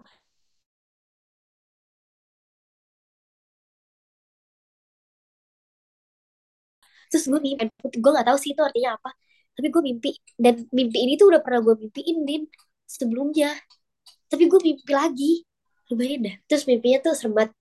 Terus 7.11 7.25
gue 7.31 7.41
mimpi 7.47 7.65
gue 8.03 8.11
nggak 8.15 8.27
tahu 8.29 8.39
sih 8.43 8.51
itu 8.55 8.63
artinya 8.63 8.91
apa. 8.99 9.11
Tapi 9.57 9.67
gue 9.73 9.83
mimpi 9.89 10.11
dan 10.37 10.55
mimpi 10.75 10.99
ini 11.07 11.13
tuh 11.21 11.27
udah 11.33 11.41
pernah 11.45 11.61
gue 11.67 11.75
mimpiin 11.87 12.19
din 12.29 12.43
sebelumnya. 12.87 13.49
Tapi 14.31 14.45
gue 14.51 14.61
mimpi 14.63 14.91
lagi. 14.93 15.33
Lumayan 15.93 16.21
dah 16.27 16.37
terus 16.49 16.65
mimpinya 16.71 16.99
tuh 17.07 17.15
serem 17.19 17.35
banget 17.39 17.53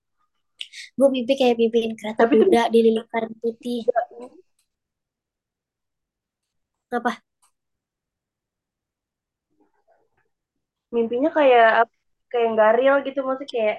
gue 0.98 1.08
mimpi 1.16 1.32
kayak 1.40 1.56
mimpiin 1.60 1.92
kereta 1.98 2.20
Tapi 2.24 2.34
kuda 2.42 2.62
dililitkan 2.74 3.24
putih 3.42 3.78
apa 6.90 7.20
mimpinya 10.94 11.30
kayak 11.36 11.66
apa? 11.82 11.94
kayak 12.30 12.46
nggak 12.54 12.70
real 12.78 12.96
gitu 13.06 13.18
maksudnya 13.26 13.48
kayak 13.54 13.76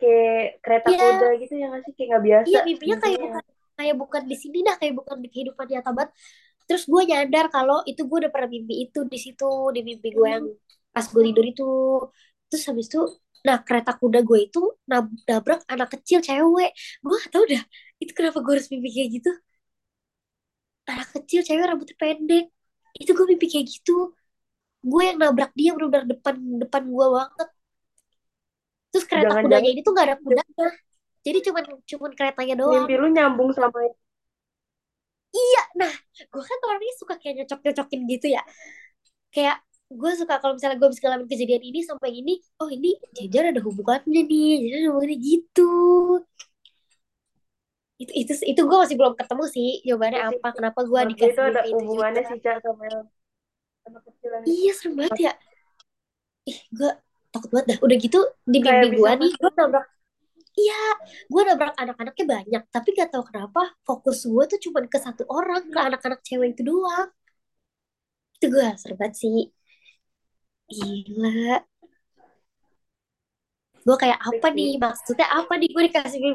kayak 0.00 0.44
kereta 0.64 0.88
Iya. 0.88 1.04
kuda 1.04 1.28
gitu 1.44 1.52
ya 1.60 1.64
nggak 1.70 1.82
sih 1.86 1.92
kayak 1.96 2.08
nggak 2.10 2.24
biasa 2.28 2.48
iya 2.50 2.58
mimpinya 2.68 2.96
kayak 3.02 3.18
mimpinya. 3.20 3.40
bukan 3.40 3.44
kayak 3.78 3.94
bukan 4.02 4.22
di 4.30 4.36
sini 4.42 4.58
dah 4.66 4.74
kayak 4.80 4.94
bukan 5.00 5.16
di 5.24 5.28
kehidupan 5.32 5.66
nyata 5.72 5.90
banget 5.96 6.10
terus 6.68 6.84
gue 6.92 7.02
nyadar 7.10 7.46
kalau 7.54 7.76
itu 7.90 8.00
gue 8.08 8.16
udah 8.22 8.32
pernah 8.34 8.50
mimpi 8.54 8.74
itu 8.88 8.98
di 9.12 9.18
situ 9.24 9.44
di 9.76 9.80
mimpi 9.88 10.08
gue 10.16 10.28
yang 10.34 10.44
pas 10.94 11.04
gue 11.12 11.22
tidur 11.28 11.44
itu 11.52 11.64
terus 12.48 12.62
habis 12.68 12.86
itu 12.90 13.00
nah 13.46 13.56
kereta 13.66 13.96
kuda 14.00 14.20
gue 14.28 14.38
itu 14.50 14.60
nab- 14.90 15.20
nabrak 15.28 15.60
anak 15.72 15.88
kecil 15.94 16.18
cewek. 16.20 16.70
Gue 17.04 17.14
gak 17.22 17.30
tau 17.34 17.44
dah 17.48 17.62
itu 18.02 18.12
kenapa 18.16 18.38
gue 18.44 18.52
harus 18.56 18.68
mimpi 18.72 18.88
kayak 18.92 19.08
gitu? 19.20 19.30
Anak 20.90 21.08
kecil 21.14 21.40
cewek 21.46 21.64
rambutnya 21.68 21.96
pendek. 21.96 22.44
Itu 22.96 23.10
gue 23.16 23.26
mimpi 23.30 23.46
kayak 23.48 23.66
gitu. 23.68 24.12
Gue 24.80 25.02
yang 25.12 25.18
nabrak 25.20 25.52
dia 25.52 25.76
benar-benar 25.76 26.06
depan 26.08 26.34
depan 26.62 26.82
gue 26.88 27.06
banget. 27.16 27.48
Terus 28.90 29.04
kereta 29.06 29.22
Jangan-jangan- 29.30 29.44
kudanya 29.46 29.70
ini 29.70 29.80
tuh 29.86 29.92
gak 29.94 30.06
ada 30.08 30.16
kudanya 30.18 30.68
jadi 31.20 31.38
cuman 31.44 31.64
cuman 31.84 32.10
keretanya 32.16 32.54
doang. 32.56 32.84
Mimpi 32.88 32.94
lu 32.96 33.08
nyambung 33.12 33.52
sama 33.52 33.76
nah 35.78 35.92
gue 36.18 36.42
kan 36.42 36.58
orangnya 36.66 36.94
suka 36.98 37.14
kayak 37.20 37.44
nyocok-nyocokin 37.44 38.00
gitu 38.10 38.26
ya. 38.34 38.42
Kayak 39.30 39.62
gue 39.90 40.12
suka 40.14 40.38
kalau 40.38 40.54
misalnya 40.54 40.78
gue 40.78 40.88
bisa 40.94 41.02
ngalamin 41.02 41.26
kejadian 41.26 41.62
ini 41.66 41.80
sampai 41.82 42.10
ini 42.14 42.38
oh 42.62 42.70
ini 42.70 42.94
jajar 43.10 43.50
ada 43.50 43.58
hubungannya 43.58 44.22
nih 44.22 44.50
jajar 44.62 44.78
ada 44.86 44.88
hubungannya 44.94 45.18
gitu. 45.18 45.70
Itu 47.98 48.12
itu 48.14 48.32
itu 48.46 48.60
gue 48.62 48.78
masih 48.78 48.96
belum 48.96 49.14
ketemu 49.18 49.44
sih 49.50 49.68
jawabannya 49.82 50.18
Iya 50.22 50.28
apa 50.38 50.48
kenapa 50.54 50.80
gue 50.86 51.00
dikasih 51.10 51.34
itu 51.34 51.42
ada 51.42 51.60
itu 51.66 51.74
hubungannya 51.82 52.22
sih 52.22 52.38
Cak 52.38 52.56
sama 52.62 52.82
yang 52.86 53.04
anak 53.90 54.02
kecil 54.06 54.30
yang 54.30 54.44
iya 54.46 54.72
serem 54.78 54.94
banget 54.94 55.18
ya. 55.18 55.32
Ih 56.46 56.58
gue 56.70 56.90
takut 57.34 57.50
banget 57.50 57.66
dah. 57.74 57.78
Udah 57.82 57.96
gitu 57.98 58.18
di 58.46 58.58
mimpi 58.62 58.88
gue 58.94 59.10
nih 59.26 59.32
gue 59.34 59.50
nabrak 59.58 59.86
iya 60.54 60.82
gue 61.26 61.42
nabrak 61.46 61.74
anak-anaknya 61.78 62.24
banyak 62.26 62.62
tapi 62.74 62.88
gak 62.94 63.10
tahu 63.14 63.22
kenapa 63.26 63.74
fokus 63.86 64.22
gue 64.26 64.44
tuh 64.54 64.58
cuma 64.70 64.82
ke 64.86 64.98
satu 65.02 65.26
orang 65.30 65.66
ke 65.66 65.78
anak-anak 65.82 66.22
cewek 66.22 66.54
itu 66.54 66.62
doang. 66.62 67.10
Itu 68.38 68.54
gue 68.54 68.66
serem 68.78 68.94
banget 68.94 69.18
sih 69.18 69.50
gila. 70.70 71.62
Gue 73.84 73.96
kayak 73.96 74.20
apa 74.22 74.46
nih? 74.54 74.78
Maksudnya 74.78 75.26
apa 75.28 75.52
nih? 75.58 75.68
Gue 75.74 75.82
dikasih 75.90 76.18
nih 76.22 76.32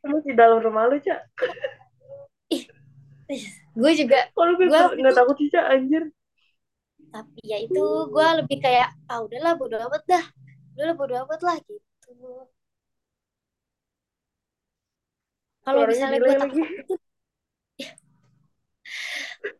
itu 0.00 0.06
lu 0.08 0.18
di 0.24 0.32
dalam 0.32 0.58
rumah 0.64 0.88
lu 0.88 0.96
Cak. 0.96 1.20
Gue 3.76 3.92
juga 3.94 4.26
kalau 4.32 4.56
gue 4.56 4.66
nggak 4.68 5.16
takut 5.16 5.36
sih 5.36 5.48
Cak? 5.52 5.64
Anjir. 5.68 6.08
Tapi 7.10 7.40
ya 7.42 7.58
itu 7.60 7.84
gue 8.08 8.26
lebih 8.40 8.58
kayak 8.62 8.88
ah 9.10 9.20
udahlah 9.20 9.54
bodo 9.60 9.76
amat 9.76 10.02
dah. 10.08 10.24
Udahlah 10.74 10.94
bodo 10.96 11.14
amat 11.26 11.40
lah 11.44 11.56
gitu. 11.60 12.12
Kalau 15.60 15.84
misalnya 15.84 16.18
gue 16.18 16.32
lagi. 16.32 16.40
takut 16.40 17.00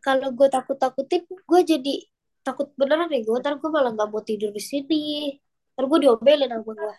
kalau 0.05 0.27
gue 0.37 0.47
takut 0.55 0.77
takutin 0.83 1.21
gue 1.29 1.61
jadi 1.71 1.93
takut 2.45 2.67
beneran 2.79 3.07
nih 3.13 3.21
gue 3.27 3.35
ntar 3.41 3.53
gue 3.61 3.69
malah 3.75 3.91
nggak 3.95 4.09
mau 4.11 4.21
tidur 4.29 4.49
di 4.57 4.61
sini. 4.71 4.95
Ntar 5.73 5.83
gue 5.89 5.99
diomelin 6.03 6.49
sama 6.51 6.63
gue 6.65 6.95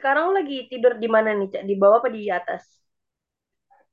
sekarang 0.00 0.32
lu 0.32 0.40
lagi 0.40 0.64
tidur 0.72 0.96
di 0.96 1.08
mana 1.12 1.36
nih 1.36 1.52
Cak? 1.52 1.62
Di 1.68 1.74
bawah 1.76 2.00
apa 2.00 2.08
di 2.08 2.32
atas? 2.32 2.64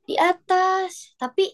Di 0.07 0.15
atas. 0.15 1.12
Tapi 1.19 1.51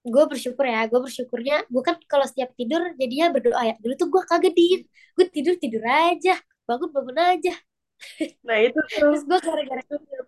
gue 0.00 0.24
bersyukur 0.24 0.64
ya 0.64 0.88
gue 0.88 0.96
bersyukurnya 0.96 1.68
gue 1.68 1.82
kan 1.84 2.00
kalau 2.08 2.24
setiap 2.24 2.56
tidur 2.56 2.80
jadinya 2.96 3.28
berdoa 3.28 3.60
ya. 3.60 3.74
Dulu 3.76 3.92
tuh 4.00 4.08
gue 4.08 4.22
di 4.56 4.88
gue 4.88 5.26
tidur 5.28 5.54
tidur 5.60 5.84
aja 5.84 6.40
bangun 6.64 6.88
bangun 6.88 7.18
aja. 7.20 7.54
Nah 8.48 8.56
itu 8.64 8.80
tuh. 8.88 8.96
Terus 8.96 9.20
gue 9.28 9.38
gara-gara 9.44 9.82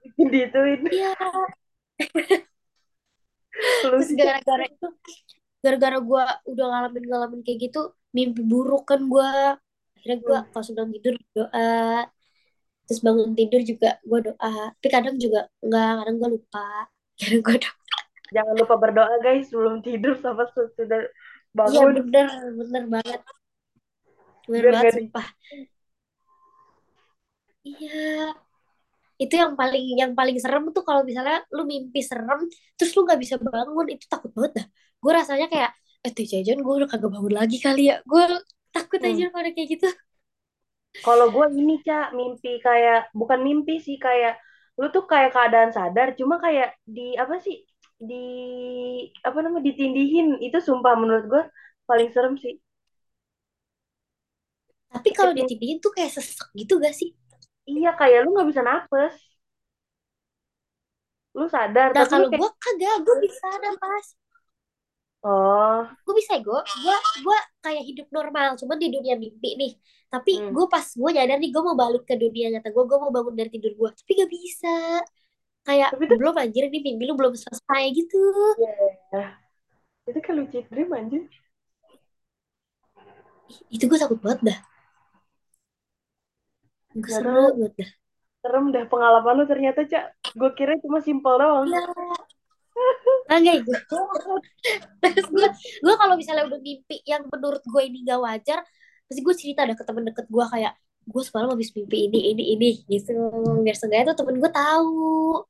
bikin 0.04 0.26
diituin. 0.28 0.80
Iya. 0.92 1.16
Terus 3.80 4.08
gara-gara 4.12 4.64
itu 4.68 4.86
gara-gara 5.62 5.98
gue 6.02 6.22
udah 6.50 6.64
ngalamin 6.70 7.04
ngalamin 7.06 7.40
kayak 7.46 7.58
gitu 7.70 7.80
mimpi 8.10 8.42
buruk 8.42 8.82
kan 8.90 9.00
gue 9.06 9.28
akhirnya 9.96 10.18
gue 10.18 10.36
Hmm. 10.42 10.48
kalau 10.50 10.64
sebelum 10.66 10.90
tidur 10.94 11.14
doa. 11.32 11.70
Terus 12.82 13.00
bangun 13.00 13.30
tidur 13.38 13.60
juga 13.62 13.88
gue 14.02 14.18
doa. 14.26 14.52
Tapi 14.74 14.88
kadang 14.90 15.16
juga 15.16 15.46
enggak 15.62 15.90
kadang 16.02 16.16
gue 16.20 16.30
lupa. 16.36 16.66
Kadang 17.22 17.40
gue 17.46 17.56
doa. 17.62 17.76
Jangan 18.34 18.54
lupa 18.58 18.74
berdoa 18.80 19.14
guys 19.22 19.46
sebelum 19.52 19.84
tidur 19.86 20.16
sama 20.18 20.48
sesudah 20.50 21.06
iya 21.06 21.10
bangun. 21.54 21.94
bener 22.10 22.26
bener 22.58 22.84
banget. 22.90 23.20
Bener 24.50 24.62
biar 24.66 24.74
banget 24.74 24.92
sumpah. 24.98 25.26
Iya. 27.62 28.34
Itu 29.22 29.34
yang 29.38 29.54
paling 29.54 29.84
yang 29.94 30.12
paling 30.18 30.36
serem 30.42 30.64
tuh 30.74 30.82
kalau 30.82 31.06
misalnya 31.06 31.46
lu 31.54 31.62
mimpi 31.62 32.02
serem 32.02 32.40
terus 32.74 32.90
lu 32.98 33.06
nggak 33.06 33.20
bisa 33.22 33.36
bangun 33.38 33.86
itu 33.94 34.04
takut 34.10 34.30
banget 34.34 34.52
dah 34.58 34.66
gue 35.02 35.12
rasanya 35.18 35.46
kayak 35.52 35.70
eh 36.06 36.10
tuh 36.16 36.26
jajan 36.32 36.58
gue 36.64 36.74
udah 36.78 36.88
kagak 36.92 37.10
bangun 37.14 37.34
lagi 37.40 37.56
kali 37.66 37.80
ya 37.90 37.96
gue 38.10 38.22
takut 38.74 39.00
aja 39.08 39.24
Hmm. 39.24 39.32
kalau 39.34 39.50
kayak 39.56 39.68
gitu 39.74 39.86
Kalau 41.06 41.26
gue 41.34 41.46
ini, 41.60 41.74
Cak, 41.86 42.06
mimpi 42.18 42.50
kayak, 42.66 42.98
bukan 43.20 43.40
mimpi 43.46 43.74
sih, 43.86 43.96
kayak, 44.06 44.32
lu 44.78 44.86
tuh 44.94 45.04
kayak 45.10 45.30
keadaan 45.34 45.70
sadar, 45.76 46.08
cuma 46.18 46.34
kayak 46.44 46.68
di, 46.96 47.02
apa 47.22 47.34
sih, 47.44 47.56
di, 48.08 48.14
apa 49.28 49.38
namanya, 49.44 49.64
ditindihin. 49.68 50.26
Itu 50.46 50.58
sumpah 50.66 50.94
menurut 51.00 51.24
gue 51.32 51.42
paling 51.88 52.08
serem 52.14 52.34
sih. 52.44 52.54
tapi 54.92 55.10
kalau 55.18 55.32
ditindihin 55.38 55.78
tuh 55.84 55.90
kayak 55.96 56.12
sesek 56.16 56.48
gitu 56.60 56.74
gak 56.84 56.94
sih 57.00 57.10
iya, 57.70 57.88
kayak 57.98 58.18
lu 58.22 58.28
nggak 58.34 58.48
bisa 58.50 58.62
nafas. 58.68 59.14
Lu 61.38 61.46
sadar, 61.54 61.90
nah 61.94 62.04
kalau 62.10 62.28
kayak, 62.30 62.38
gue 62.38 62.48
kagak 62.64 62.96
gue 63.06 63.16
bisa 63.24 63.46
nafas 63.64 64.06
oh, 65.22 65.82
gue 65.86 66.14
bisa 66.18 66.38
gue 66.38 66.60
gue 66.60 66.96
gue 67.22 67.38
kayak 67.62 67.84
hidup 67.86 68.08
normal 68.10 68.58
cuman 68.58 68.76
di 68.78 68.88
dunia 68.90 69.14
mimpi 69.18 69.54
nih. 69.58 69.72
Tapi 70.12 70.32
hmm. 70.44 70.50
gue 70.52 70.66
pas 70.68 70.84
gue 70.84 71.10
nyadar 71.14 71.38
nih 71.40 71.50
gue 71.50 71.62
mau 71.64 71.76
balik 71.78 72.04
ke 72.04 72.14
dunia 72.20 72.52
nyata 72.52 72.68
gue 72.68 72.84
gue 72.84 72.98
mau 73.00 73.10
bangun 73.14 73.34
dari 73.38 73.50
tidur 73.50 73.72
gue 73.74 73.90
tapi 73.96 74.10
gak 74.18 74.30
bisa. 74.30 74.76
Kayak 75.62 75.94
Tapi 75.94 76.04
itu, 76.10 76.14
belum 76.18 76.34
anjir 76.34 76.64
nih 76.68 76.82
mimpi 76.82 77.04
lu 77.06 77.14
belum 77.14 77.38
selesai 77.38 77.82
gitu. 77.94 78.18
Ya, 79.14 79.38
itu 80.10 80.18
kan 80.18 80.34
lucid 80.34 80.66
dream 80.66 80.90
anjir. 80.90 81.22
Itu 83.70 83.86
gue 83.86 83.98
takut 84.00 84.18
banget 84.18 84.40
dah. 84.42 84.58
Gue 86.98 87.08
serem 87.08 87.34
banget 87.56 87.72
dah. 87.78 87.90
Serem 88.42 88.64
dah 88.74 88.84
pengalaman 88.90 89.34
lu 89.38 89.44
ternyata, 89.46 89.86
Cak. 89.86 90.34
Gue 90.34 90.50
kira 90.58 90.74
cuma 90.82 90.98
simpel 90.98 91.38
doang. 91.38 91.70
Ya 93.30 93.38
kagak 93.38 93.64
gue 93.64 93.78
terus 95.02 95.28
gue 95.30 95.48
gue 95.84 95.94
kalau 95.94 96.14
misalnya 96.18 96.44
udah 96.48 96.60
mimpi 96.60 97.02
yang 97.06 97.22
menurut 97.30 97.62
gue 97.62 97.82
ini 97.86 98.02
gak 98.06 98.20
wajar 98.20 98.58
pasti 99.06 99.20
gue 99.20 99.34
cerita 99.36 99.66
dah 99.68 99.76
ke 99.76 99.84
temen 99.84 100.04
deket 100.08 100.26
gue 100.26 100.44
kayak 100.48 100.72
gue 101.02 101.22
semalam 101.26 101.50
habis 101.54 101.74
mimpi 101.74 102.06
ini 102.06 102.30
ini 102.30 102.44
ini 102.54 102.70
gitu. 102.86 103.10
Biar 103.66 103.74
seenggaknya 103.74 104.14
tuh 104.14 104.22
temen 104.22 104.38
gue 104.38 104.50
tahu. 104.54 105.42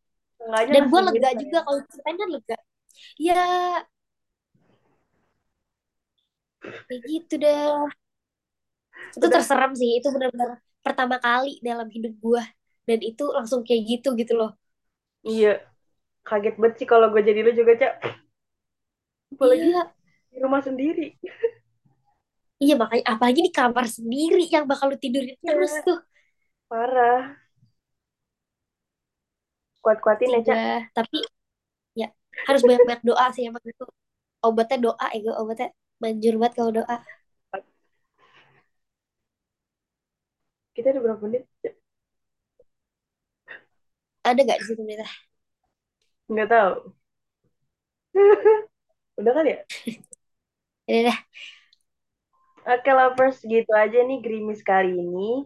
Dan 0.43 0.88
gue 0.91 1.00
lega 1.12 1.31
hint, 1.31 1.41
juga 1.45 1.59
kalau 1.62 1.79
ceritain 1.87 2.17
kan 2.17 2.29
lega. 2.33 2.59
Ya 3.21 3.45
kayak 6.62 7.02
gitu 7.11 7.35
dah 7.43 7.91
itu 9.12 9.26
Udah, 9.26 9.35
terserem 9.35 9.73
sih 9.75 9.99
itu 9.99 10.09
benar-benar 10.14 10.62
pertama 10.81 11.17
kali 11.19 11.59
dalam 11.61 11.91
hidup 11.91 12.12
gue 12.17 12.43
dan 12.87 12.99
itu 13.02 13.25
langsung 13.35 13.61
kayak 13.67 13.83
gitu 13.87 14.14
gitu 14.17 14.35
loh. 14.35 14.57
Iya. 15.23 15.72
Kaget 16.29 16.55
banget 16.61 16.75
sih 16.79 16.87
kalau 16.93 17.07
gue 17.12 17.23
jadi 17.29 17.41
lu 17.47 17.52
juga, 17.61 17.73
Cak. 17.81 17.93
Apalagi 19.33 19.64
iya 19.69 19.83
di 20.33 20.38
rumah 20.45 20.62
sendiri. 20.64 21.07
iya 22.62 22.75
makanya 22.81 23.05
apalagi 23.12 23.41
di 23.47 23.52
kamar 23.59 23.87
sendiri 23.97 24.43
yang 24.55 24.64
bakal 24.71 24.87
lu 24.93 24.97
tidurin 25.02 25.37
terus 25.49 25.73
Iya, 25.75 25.85
tuh 25.87 25.99
parah. 26.71 27.23
Kuat-kuatin 29.85 30.31
sih 30.33 30.43
ya, 30.47 30.55
gue 30.62 30.75
tapi 30.97 31.17
ya 32.00 32.09
harus 32.49 32.62
banyak-banyak 32.69 33.02
doa 33.09 33.26
sih 33.35 33.43
emang 33.50 33.64
itu 33.73 33.85
obatnya 34.47 34.79
doa 34.87 35.07
ya 35.14 35.19
gue 35.26 35.35
obatnya 35.43 35.69
manjur 36.02 36.35
banget 36.41 36.55
kalau 36.59 36.73
doa 36.79 36.97
Kita 40.76 40.87
udah 40.93 41.02
berapa 41.05 41.21
menit? 41.29 41.43
Ada 44.28 44.41
gak 44.49 44.58
di 44.61 44.65
situ 44.69 44.82
Nita? 44.87 45.06
Nggak 46.32 46.49
tahu. 46.49 46.75
Udah 49.21 49.32
kan 49.36 49.45
ya? 49.45 49.58
ya 50.90 51.00
dah 51.12 51.18
Oke, 52.62 52.90
lovers. 52.95 53.42
Gitu 53.42 53.73
aja 53.75 53.99
nih 54.06 54.23
Grimis 54.23 54.62
kali 54.62 54.95
ini. 54.95 55.45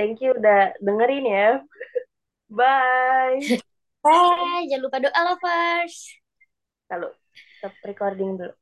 Thank 0.00 0.24
you 0.24 0.32
udah 0.32 0.72
dengerin 0.80 1.26
ya. 1.28 1.48
Bye. 2.58 3.60
Bye, 4.00 4.64
jangan 4.72 4.82
lupa 4.88 4.98
doa 5.04 5.20
lovers. 5.20 6.16
Lalu, 6.88 7.12
stop 7.60 7.74
recording 7.84 8.40
dulu. 8.40 8.54